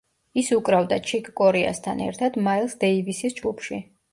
[0.41, 3.83] ის უკრავდა ჩიკ კორეასთან ერთად მაილს დეივისის ჯგუფში.